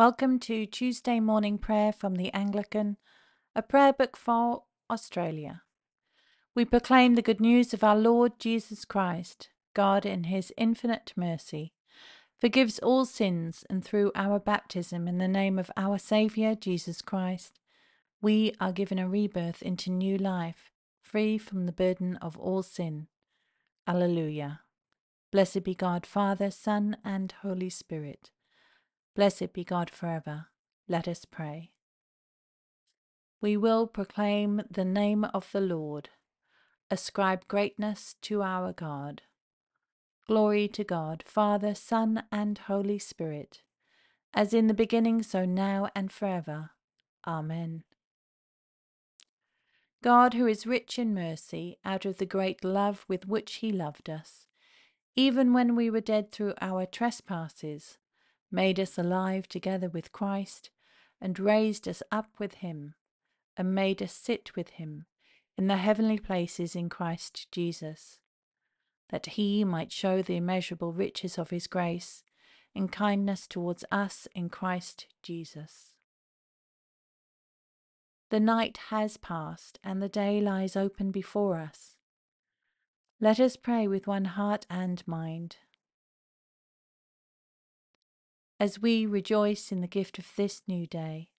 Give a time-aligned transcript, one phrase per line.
[0.00, 2.96] Welcome to Tuesday morning prayer from the Anglican,
[3.54, 5.60] a prayer book for Australia.
[6.54, 9.50] We proclaim the good news of our Lord Jesus Christ.
[9.74, 11.74] God, in his infinite mercy,
[12.38, 17.60] forgives all sins, and through our baptism in the name of our Saviour Jesus Christ,
[18.22, 20.70] we are given a rebirth into new life,
[21.02, 23.08] free from the burden of all sin.
[23.86, 24.60] Alleluia.
[25.30, 28.30] Blessed be God, Father, Son, and Holy Spirit.
[29.20, 30.46] Blessed be God forever.
[30.88, 31.72] Let us pray.
[33.42, 36.08] We will proclaim the name of the Lord,
[36.90, 39.20] ascribe greatness to our God.
[40.26, 43.60] Glory to God, Father, Son, and Holy Spirit,
[44.32, 46.70] as in the beginning, so now and forever.
[47.26, 47.84] Amen.
[50.02, 54.08] God, who is rich in mercy, out of the great love with which He loved
[54.08, 54.46] us,
[55.14, 57.98] even when we were dead through our trespasses,
[58.50, 60.70] made us alive together with Christ,
[61.20, 62.94] and raised us up with him,
[63.56, 65.04] and made us sit with him
[65.56, 68.18] in the heavenly places in Christ Jesus,
[69.10, 72.22] that he might show the immeasurable riches of his grace
[72.74, 75.94] in kindness towards us in Christ Jesus.
[78.30, 81.96] The night has passed, and the day lies open before us.
[83.20, 85.56] Let us pray with one heart and mind.
[88.60, 91.30] As we rejoice in the gift of this new day,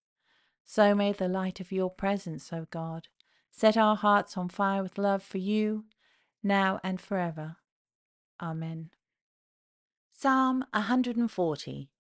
[0.65, 3.09] so may the light of your presence, O God,
[3.51, 5.85] set our hearts on fire with love for you,
[6.41, 7.57] now and forever.
[8.41, 8.89] Amen.
[10.11, 11.91] Psalm 140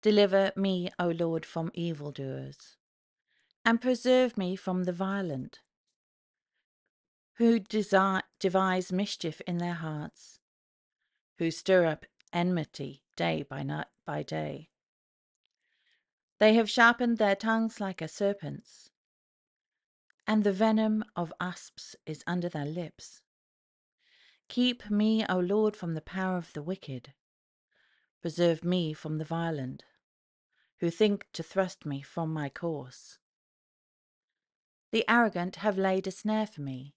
[0.00, 2.78] Deliver me, O Lord, from evildoers,
[3.62, 5.60] and preserve me from the violent,
[7.34, 10.38] who desire, devise mischief in their hearts,
[11.36, 14.70] who stir up enmity day by night by day.
[16.38, 18.90] They have sharpened their tongues like a serpent's,
[20.26, 23.20] and the venom of asps is under their lips.
[24.48, 27.12] Keep me, O Lord, from the power of the wicked.
[28.20, 29.84] Preserve me from the violent,
[30.78, 33.18] who think to thrust me from my course.
[34.90, 36.96] The arrogant have laid a snare for me,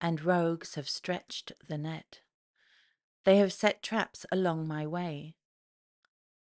[0.00, 2.21] and rogues have stretched the net.
[3.24, 5.36] They have set traps along my way.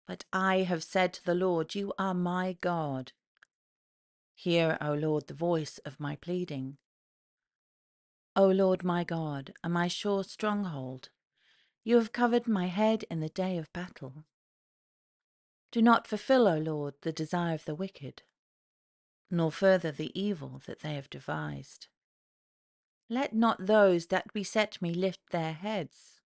[0.07, 3.13] But I have said to the Lord, You are my God.
[4.35, 6.79] Hear, O Lord, the voice of my pleading.
[8.37, 11.09] O Lord my God, and my sure stronghold,
[11.83, 14.25] you have covered my head in the day of battle.
[15.73, 18.23] Do not fulfill, O Lord, the desire of the wicked,
[19.31, 21.89] nor further the evil that they have devised.
[23.11, 26.18] Let not those that beset me lift their heads,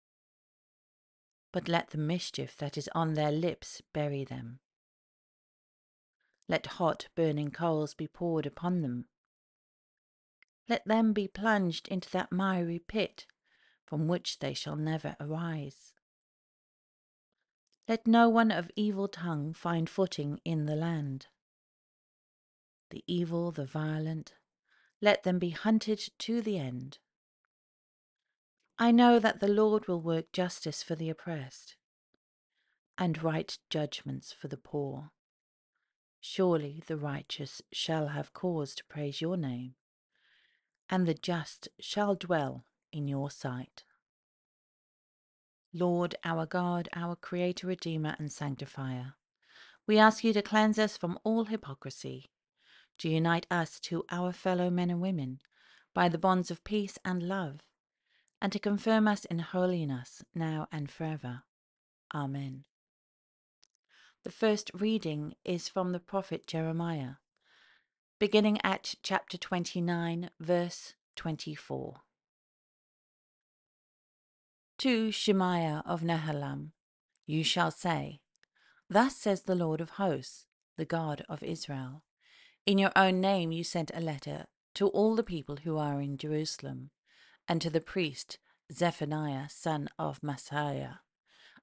[1.51, 4.59] but let the mischief that is on their lips bury them.
[6.47, 9.05] Let hot burning coals be poured upon them.
[10.67, 13.25] Let them be plunged into that miry pit
[13.85, 15.93] from which they shall never arise.
[17.87, 21.27] Let no one of evil tongue find footing in the land.
[22.89, 24.33] The evil, the violent,
[25.01, 26.99] let them be hunted to the end.
[28.81, 31.75] I know that the Lord will work justice for the oppressed
[32.97, 35.11] and right judgments for the poor.
[36.19, 39.75] Surely the righteous shall have cause to praise your name,
[40.89, 43.83] and the just shall dwell in your sight.
[45.71, 49.13] Lord, our God, our Creator, Redeemer, and Sanctifier,
[49.85, 52.31] we ask you to cleanse us from all hypocrisy,
[52.97, 55.39] to unite us to our fellow men and women
[55.93, 57.59] by the bonds of peace and love,
[58.41, 61.43] and to confirm us in holiness now and forever.
[62.13, 62.63] Amen.
[64.23, 67.15] The first reading is from the prophet Jeremiah,
[68.19, 72.01] beginning at chapter 29, verse 24
[74.81, 76.71] to Shemaiah of Nehelam,
[77.27, 78.19] you shall say,
[78.89, 82.01] Thus says the Lord of hosts, the God of Israel.
[82.65, 86.17] In your own name you sent a letter to all the people who are in
[86.17, 86.89] Jerusalem,
[87.51, 88.37] and to the priest
[88.71, 90.99] Zephaniah, son of Maaseiah,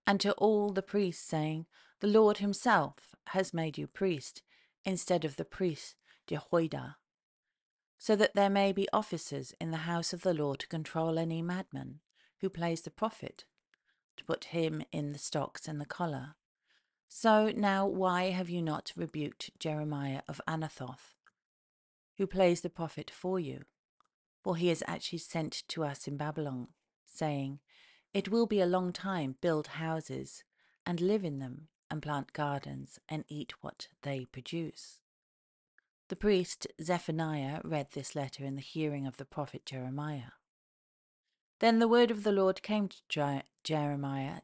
[0.06, 1.64] and to all the priests, saying,
[2.00, 4.42] The Lord himself has made you priest
[4.84, 5.94] instead of the priest
[6.26, 6.96] Jehoiada,
[7.96, 11.40] so that there may be officers in the house of the Lord to control any
[11.40, 12.00] madman
[12.42, 13.46] who plays the prophet,
[14.18, 16.34] to put him in the stocks and the collar.
[17.08, 21.14] So now why have you not rebuked Jeremiah of Anathoth,
[22.18, 23.62] who plays the prophet for you?
[24.42, 26.68] For he is actually sent to us in Babylon,
[27.04, 27.60] saying,
[28.14, 30.44] It will be a long time, build houses,
[30.86, 35.00] and live in them, and plant gardens and eat what they produce.
[36.08, 40.32] The priest Zephaniah read this letter in the hearing of the prophet Jeremiah.
[41.60, 44.40] Then the word of the Lord came to Je- Jeremiah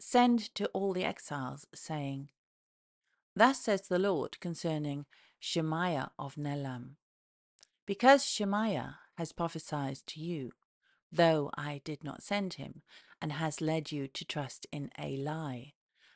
[0.00, 2.28] Send to all the exiles, saying,
[3.34, 5.06] Thus says the Lord concerning
[5.40, 6.96] Shemaiah of Nelam.
[7.84, 10.52] Because Shemaiah has prophesied to you,
[11.10, 12.82] though I did not send him,
[13.20, 15.72] and has led you to trust in a lie.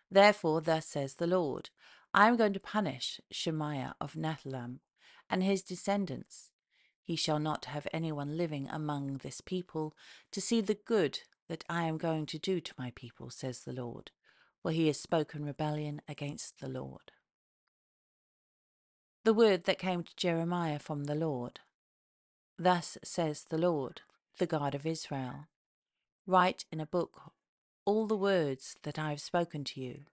[0.09, 1.71] Therefore, thus says the Lord,
[2.15, 4.79] I am going to punish Shemaiah of Nehelam
[5.29, 6.53] and his descendants.
[7.03, 9.97] He shall not have anyone living among this people
[10.31, 11.19] to see the good
[11.49, 14.13] that I am going to do to my people, says the Lord,
[14.63, 17.11] for he has spoken rebellion against the Lord.
[19.25, 21.59] The word that came to Jeremiah from the Lord.
[22.59, 24.03] Thus says the Lord,
[24.39, 25.49] the God of Israel
[26.27, 27.33] Write in a book
[27.85, 30.05] all the words that I have spoken to you.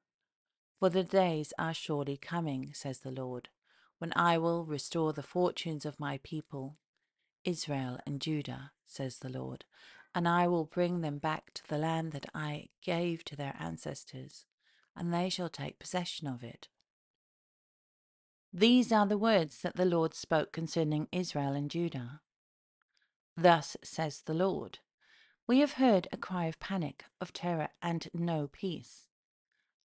[0.79, 3.49] For the days are surely coming, says the Lord,
[3.99, 6.77] when I will restore the fortunes of my people,
[7.43, 9.65] Israel and Judah, says the Lord,
[10.15, 14.45] and I will bring them back to the land that I gave to their ancestors,
[14.95, 16.69] and they shall take possession of it.
[18.51, 22.21] These are the words that the Lord spoke concerning Israel and Judah.
[23.41, 24.79] Thus says the Lord
[25.47, 29.07] We have heard a cry of panic, of terror, and no peace.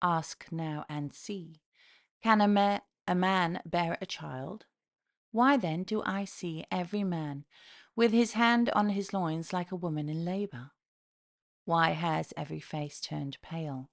[0.01, 1.61] Ask now and see.
[2.23, 4.65] Can a, ma- a man bear a child?
[5.33, 7.45] Why then do I see every man
[7.95, 10.71] with his hand on his loins like a woman in labour?
[11.67, 13.91] Why has every face turned pale?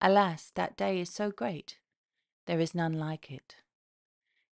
[0.00, 1.76] Alas, that day is so great,
[2.46, 3.56] there is none like it.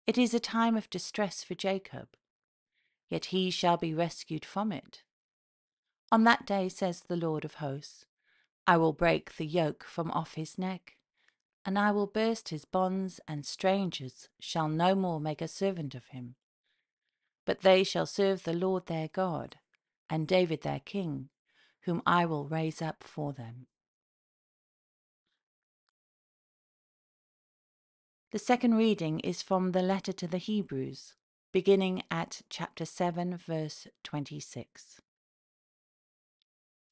[0.05, 2.09] It is a time of distress for Jacob,
[3.09, 5.03] yet he shall be rescued from it.
[6.11, 8.05] On that day, says the Lord of hosts,
[8.65, 10.97] I will break the yoke from off his neck,
[11.65, 16.07] and I will burst his bonds, and strangers shall no more make a servant of
[16.07, 16.35] him.
[17.45, 19.57] But they shall serve the Lord their God,
[20.09, 21.29] and David their king,
[21.81, 23.67] whom I will raise up for them.
[28.31, 31.13] The second reading is from the letter to the Hebrews,
[31.57, 35.01] beginning at chapter 7, verse 26.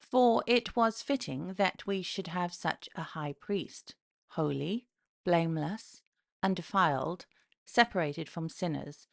[0.00, 3.94] For it was fitting that we should have such a high priest,
[4.30, 4.88] holy,
[5.24, 6.02] blameless,
[6.42, 7.26] undefiled,
[7.64, 9.06] separated from sinners,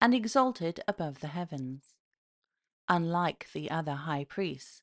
[0.00, 1.94] and exalted above the heavens.
[2.88, 4.82] Unlike the other high priests,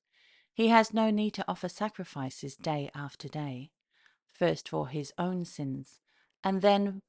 [0.53, 3.71] he has no need to offer sacrifices day after day,
[4.31, 5.99] first for his own sins
[6.45, 7.01] and then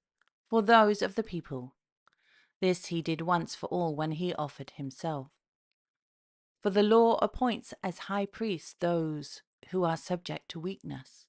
[0.50, 1.76] for those of the people.
[2.64, 5.28] This he did once for all when he offered himself.
[6.62, 11.26] For the law appoints as high priests those who are subject to weakness.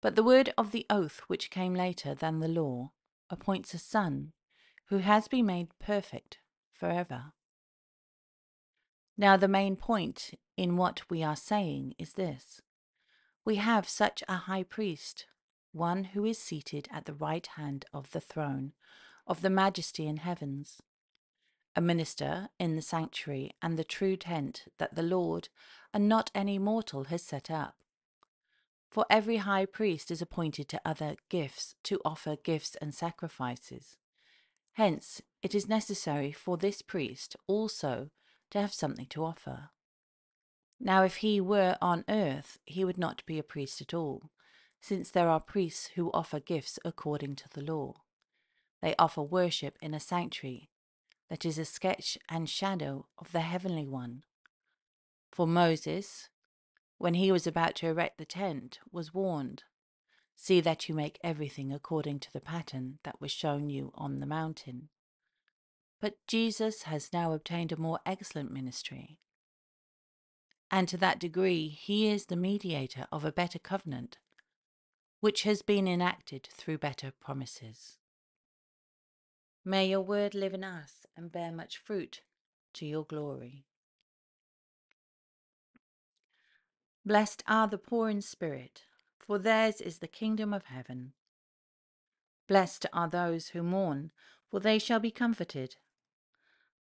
[0.00, 2.90] But the word of the oath, which came later than the law,
[3.30, 4.32] appoints a son
[4.88, 6.38] who has been made perfect
[6.72, 7.32] forever.
[9.16, 12.60] Now, the main point in what we are saying is this
[13.44, 15.26] we have such a high priest
[15.70, 18.72] one who is seated at the right hand of the throne
[19.30, 20.82] of the majesty in heavens,
[21.76, 25.48] a minister in the sanctuary and the true tent that the Lord,
[25.94, 27.76] and not any mortal, has set up.
[28.90, 33.98] For every high priest is appointed to other gifts to offer gifts and sacrifices.
[34.72, 38.10] Hence, it is necessary for this priest also
[38.50, 39.70] to have something to offer.
[40.80, 44.32] Now, if he were on earth, he would not be a priest at all
[44.80, 47.94] since there are priests who offer gifts according to the law.
[48.82, 50.70] They offer worship in a sanctuary
[51.28, 54.24] that is a sketch and shadow of the heavenly one.
[55.30, 56.28] For Moses,
[56.98, 59.64] when he was about to erect the tent, was warned
[60.42, 64.26] See that you make everything according to the pattern that was shown you on the
[64.26, 64.88] mountain.
[66.00, 69.18] But Jesus has now obtained a more excellent ministry.
[70.70, 74.16] And to that degree, he is the mediator of a better covenant
[75.20, 77.98] which has been enacted through better promises.
[79.64, 82.22] May your word live in us and bear much fruit
[82.74, 83.66] to your glory.
[87.04, 88.82] Blessed are the poor in spirit,
[89.18, 91.12] for theirs is the kingdom of heaven.
[92.48, 94.10] Blessed are those who mourn,
[94.50, 95.76] for they shall be comforted.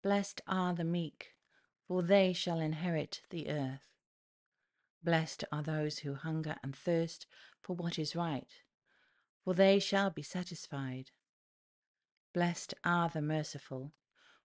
[0.03, 1.33] Blessed are the meek,
[1.87, 3.87] for they shall inherit the earth.
[5.03, 7.25] Blessed are those who hunger and thirst
[7.61, 8.51] for what is right
[9.45, 11.11] for they shall be satisfied.
[12.35, 13.93] Blessed are the merciful,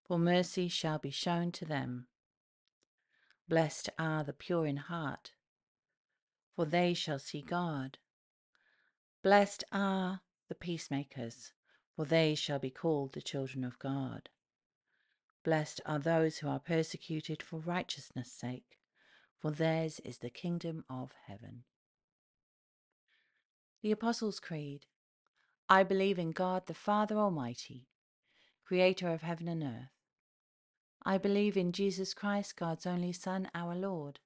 [0.04, 2.06] for mercy shall be shown to them.
[3.49, 5.32] Blessed are the pure in heart,
[6.54, 7.99] for they shall see God.
[9.25, 11.50] Blessed are the peacemakers,
[11.97, 14.28] for they shall be called the children of God.
[15.42, 18.78] Blessed are those who are persecuted for righteousness' sake,
[19.37, 21.64] for theirs is the kingdom of heaven.
[23.82, 24.87] The Apostles' Creed
[25.73, 27.87] I believe in God the Father Almighty,
[28.65, 29.93] creator of heaven and earth.
[31.05, 34.19] I believe in Jesus Christ, God's only Son, our Lord,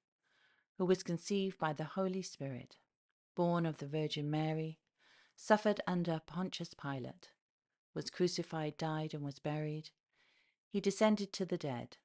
[0.79, 2.77] who was conceived by the Holy Spirit,
[3.35, 4.79] born of the Virgin Mary
[5.35, 7.29] suffered under Pontius Pilate,
[7.93, 9.91] was crucified, died, and was buried.
[10.67, 11.97] He descended to the dead.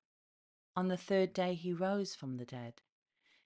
[0.76, 2.82] On the third day he rose from the dead.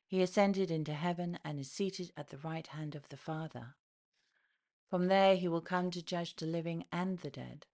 [0.08, 3.76] He ascended into heaven and is seated at the right hand of the Father.
[4.88, 7.66] From there he will come to judge the living and the dead.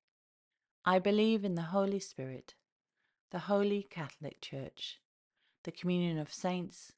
[0.85, 2.55] I believe in the Holy Spirit,
[3.31, 4.99] the Holy Catholic Church,
[5.65, 6.93] the communion of saints,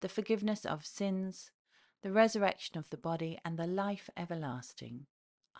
[0.00, 1.50] the forgiveness of sins,
[2.02, 5.06] the resurrection of the body, and the life everlasting.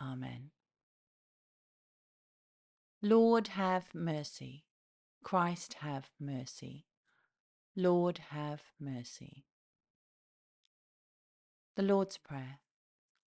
[0.01, 0.51] Amen.
[3.01, 4.65] Lord, have mercy.
[5.23, 6.85] Christ, have mercy.
[7.75, 9.45] Lord, have mercy.
[11.75, 12.59] The Lord's Prayer.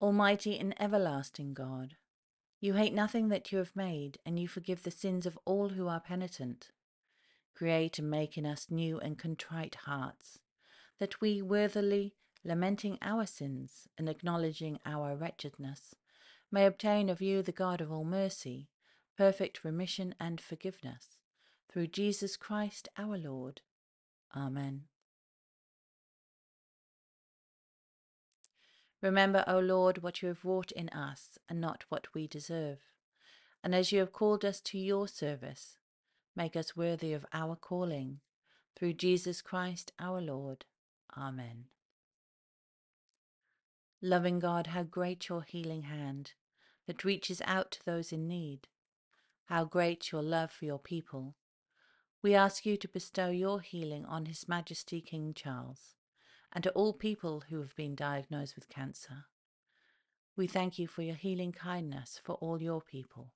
[0.00, 1.96] Almighty and everlasting God,
[2.60, 5.88] you hate nothing that you have made, and you forgive the sins of all who
[5.88, 6.70] are penitent.
[7.54, 10.38] Create and make in us new and contrite hearts
[10.98, 15.94] that we worthily, lamenting our sins and acknowledging our wretchedness,
[16.50, 18.68] may obtain of you, the God of all mercy,
[19.16, 21.18] perfect remission and forgiveness,
[21.70, 23.62] through Jesus Christ our Lord.
[24.34, 24.84] Amen.
[29.02, 32.78] Remember, O Lord, what you have wrought in us, and not what we deserve.
[33.62, 35.76] And as you have called us to your service,
[36.34, 38.20] make us worthy of our calling,
[38.76, 40.64] through Jesus Christ our Lord.
[41.16, 41.64] Amen.
[44.02, 46.32] Loving God, how great your healing hand
[46.86, 48.68] that reaches out to those in need.
[49.46, 51.34] How great your love for your people.
[52.22, 55.94] We ask you to bestow your healing on His Majesty King Charles
[56.56, 59.26] and to all people who have been diagnosed with cancer.
[60.38, 63.34] We thank you for your healing kindness for all your people.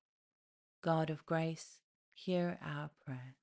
[0.82, 1.80] God of grace,
[2.14, 3.36] hear our prayer.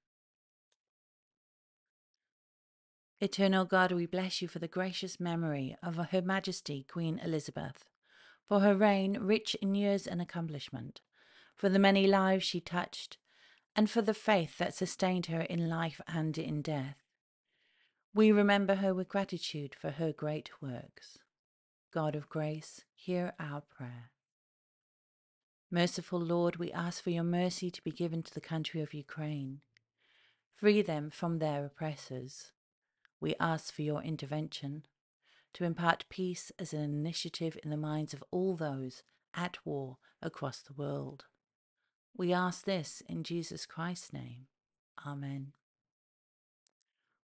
[3.22, 7.86] Eternal God, we bless you for the gracious memory of Her Majesty Queen Elizabeth,
[8.48, 11.01] for her reign rich in years and accomplishment,
[11.55, 13.19] for the many lives she touched,
[13.75, 17.06] and for the faith that sustained her in life and in death.
[18.17, 21.19] We remember her with gratitude for her great works.
[21.93, 24.09] God of grace, hear our prayer.
[25.69, 29.62] Merciful Lord, we ask for your mercy to be given to the country of Ukraine.
[30.55, 32.53] Free them from their oppressors
[33.19, 34.88] we ask for your intervention
[35.53, 39.03] to impart peace as an initiative in the minds of all those
[39.36, 41.25] at war across the world.
[42.15, 44.47] We ask this in Jesus Christ's name.
[45.05, 45.53] Amen.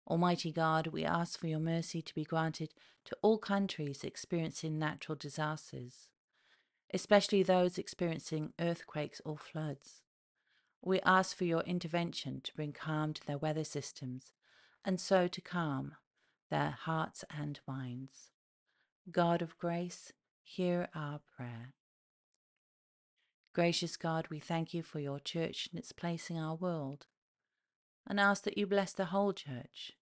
[0.09, 2.73] Almighty God, we ask for your mercy to be granted
[3.05, 6.07] to all countries experiencing natural disasters,
[6.91, 10.01] especially those experiencing earthquakes or floods.
[10.81, 14.33] We ask for your intervention to bring calm to their weather systems
[14.83, 15.95] and so to calm
[16.49, 18.31] their hearts and minds.
[19.11, 20.11] God of grace,
[20.41, 21.73] hear our prayer.
[23.53, 27.05] Gracious God, we thank you for your church and its place in our world,
[28.07, 29.93] and ask that you bless the whole church.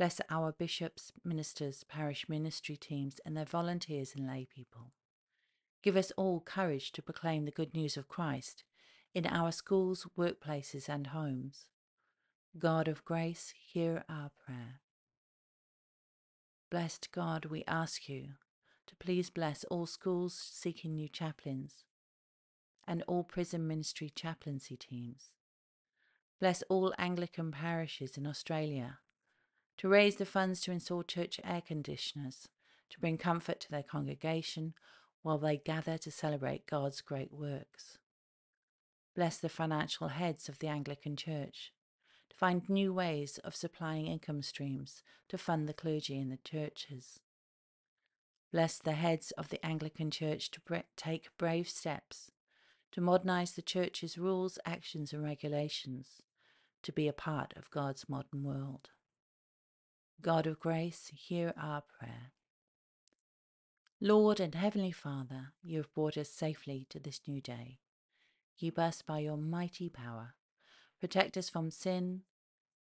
[0.00, 4.92] Bless our bishops, ministers, parish ministry teams, and their volunteers and lay people.
[5.82, 8.64] Give us all courage to proclaim the good news of Christ
[9.14, 11.66] in our schools, workplaces, and homes.
[12.58, 14.80] God of grace, hear our prayer.
[16.70, 18.28] Blessed God, we ask you
[18.86, 21.84] to please bless all schools seeking new chaplains
[22.88, 25.32] and all prison ministry chaplaincy teams.
[26.40, 29.00] Bless all Anglican parishes in Australia
[29.80, 32.48] to raise the funds to install church air conditioners
[32.90, 34.74] to bring comfort to their congregation
[35.22, 37.96] while they gather to celebrate God's great works.
[39.16, 41.72] Bless the financial heads of the Anglican Church
[42.28, 47.20] to find new ways of supplying income streams to fund the clergy in the churches.
[48.52, 52.30] Bless the heads of the Anglican Church to bre- take brave steps
[52.92, 56.20] to modernize the Church's rules, actions, and regulations
[56.82, 58.90] to be a part of God's modern world.
[60.22, 62.32] God of grace, hear our prayer.
[64.00, 67.78] Lord and Heavenly Father, you have brought us safely to this new day.
[68.58, 70.34] Keep us by your mighty power.
[71.00, 72.22] Protect us from sin,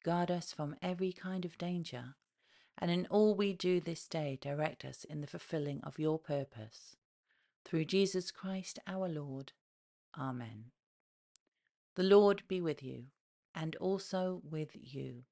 [0.03, 2.15] guard us from every kind of danger,
[2.77, 6.95] and in all we do this day, direct us in the fulfilling of your purpose.
[7.65, 9.53] Through Jesus Christ our Lord.
[10.17, 10.71] Amen.
[11.95, 13.05] The Lord be with you,
[13.53, 15.23] and also with you.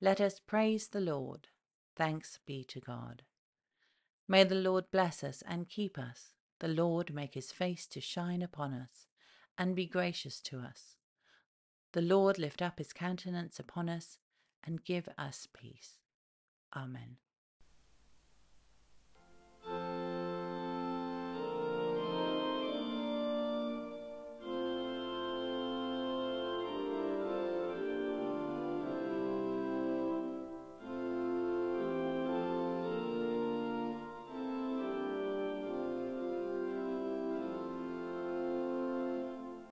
[0.00, 1.48] Let us praise the Lord.
[1.96, 3.22] Thanks be to God.
[4.28, 6.34] May the Lord bless us and keep us.
[6.60, 9.06] The Lord make his face to shine upon us
[9.58, 10.96] and be gracious to us.
[11.92, 14.18] The Lord lift up his countenance upon us
[14.62, 15.98] and give us peace.
[16.76, 17.16] Amen.